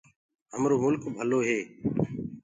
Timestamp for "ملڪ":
0.83-1.01